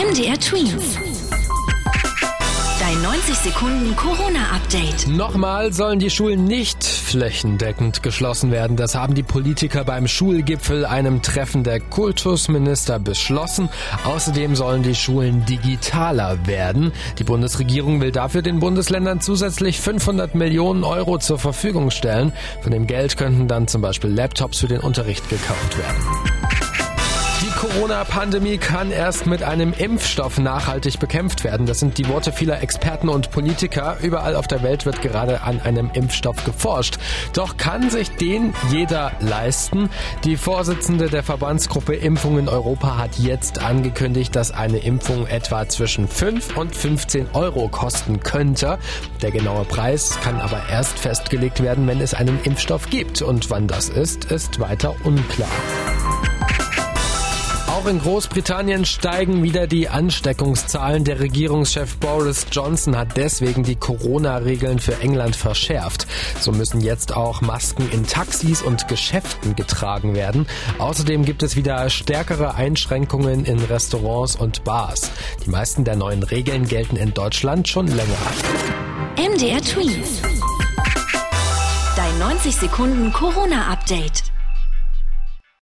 MDR 0.00 0.40
Twins. 0.40 0.96
Dein 2.80 3.02
90 3.02 3.34
Sekunden 3.34 3.94
Corona-Update. 3.96 5.08
Nochmal 5.08 5.74
sollen 5.74 5.98
die 5.98 6.08
Schulen 6.08 6.44
nicht 6.44 6.82
flächendeckend 6.82 8.02
geschlossen 8.02 8.50
werden. 8.50 8.78
Das 8.78 8.94
haben 8.94 9.12
die 9.14 9.22
Politiker 9.22 9.84
beim 9.84 10.08
Schulgipfel, 10.08 10.86
einem 10.86 11.20
Treffen 11.20 11.64
der 11.64 11.80
Kultusminister, 11.80 12.98
beschlossen. 12.98 13.68
Außerdem 14.04 14.56
sollen 14.56 14.82
die 14.82 14.94
Schulen 14.94 15.44
digitaler 15.44 16.46
werden. 16.46 16.92
Die 17.18 17.24
Bundesregierung 17.24 18.00
will 18.00 18.10
dafür 18.10 18.40
den 18.40 18.58
Bundesländern 18.58 19.20
zusätzlich 19.20 19.78
500 19.80 20.34
Millionen 20.34 20.82
Euro 20.82 21.18
zur 21.18 21.38
Verfügung 21.38 21.90
stellen. 21.90 22.32
Von 22.62 22.72
dem 22.72 22.86
Geld 22.86 23.18
könnten 23.18 23.48
dann 23.48 23.68
zum 23.68 23.82
Beispiel 23.82 24.08
Laptops 24.08 24.60
für 24.60 24.68
den 24.68 24.80
Unterricht 24.80 25.28
gekauft 25.28 25.76
werden. 25.76 26.29
Corona-Pandemie 27.70 28.58
kann 28.58 28.90
erst 28.90 29.26
mit 29.26 29.44
einem 29.44 29.72
Impfstoff 29.72 30.38
nachhaltig 30.38 30.98
bekämpft 30.98 31.44
werden. 31.44 31.66
Das 31.66 31.78
sind 31.78 31.98
die 31.98 32.08
Worte 32.08 32.32
vieler 32.32 32.62
Experten 32.62 33.08
und 33.08 33.30
Politiker. 33.30 33.96
Überall 34.02 34.34
auf 34.34 34.48
der 34.48 34.64
Welt 34.64 34.86
wird 34.86 35.00
gerade 35.02 35.42
an 35.42 35.60
einem 35.60 35.88
Impfstoff 35.92 36.44
geforscht. 36.44 36.98
Doch 37.32 37.56
kann 37.58 37.88
sich 37.88 38.10
den 38.10 38.54
jeder 38.70 39.12
leisten? 39.20 39.88
Die 40.24 40.36
Vorsitzende 40.36 41.08
der 41.08 41.22
Verbandsgruppe 41.22 41.94
Impfung 41.94 42.40
in 42.40 42.48
Europa 42.48 42.98
hat 42.98 43.18
jetzt 43.18 43.62
angekündigt, 43.62 44.34
dass 44.34 44.50
eine 44.50 44.78
Impfung 44.78 45.28
etwa 45.28 45.68
zwischen 45.68 46.08
5 46.08 46.56
und 46.56 46.74
15 46.74 47.28
Euro 47.34 47.68
kosten 47.68 48.18
könnte. 48.18 48.78
Der 49.22 49.30
genaue 49.30 49.64
Preis 49.64 50.18
kann 50.22 50.40
aber 50.40 50.60
erst 50.70 50.98
festgelegt 50.98 51.62
werden, 51.62 51.86
wenn 51.86 52.00
es 52.00 52.14
einen 52.14 52.40
Impfstoff 52.42 52.90
gibt. 52.90 53.22
Und 53.22 53.48
wann 53.48 53.68
das 53.68 53.88
ist, 53.88 54.24
ist 54.24 54.58
weiter 54.58 54.96
unklar. 55.04 55.48
Auch 57.80 57.86
in 57.86 57.98
Großbritannien 57.98 58.84
steigen 58.84 59.42
wieder 59.42 59.66
die 59.66 59.88
Ansteckungszahlen. 59.88 61.04
Der 61.04 61.18
Regierungschef 61.18 61.96
Boris 61.96 62.46
Johnson 62.52 62.94
hat 62.94 63.16
deswegen 63.16 63.62
die 63.62 63.76
Corona-Regeln 63.76 64.80
für 64.80 65.00
England 65.00 65.34
verschärft. 65.34 66.06
So 66.40 66.52
müssen 66.52 66.82
jetzt 66.82 67.16
auch 67.16 67.40
Masken 67.40 67.88
in 67.90 68.06
Taxis 68.06 68.60
und 68.60 68.86
Geschäften 68.88 69.56
getragen 69.56 70.14
werden. 70.14 70.46
Außerdem 70.78 71.24
gibt 71.24 71.42
es 71.42 71.56
wieder 71.56 71.88
stärkere 71.88 72.54
Einschränkungen 72.54 73.46
in 73.46 73.58
Restaurants 73.60 74.36
und 74.36 74.62
Bars. 74.62 75.10
Die 75.46 75.50
meisten 75.50 75.82
der 75.84 75.96
neuen 75.96 76.22
Regeln 76.22 76.66
gelten 76.66 76.96
in 76.96 77.14
Deutschland 77.14 77.66
schon 77.66 77.86
länger. 77.86 78.18
MDR 79.16 79.62
Tweet. 79.62 80.04
Dein 81.96 82.18
90 82.18 82.56
Sekunden 82.56 83.10
Corona-Update. 83.14 84.24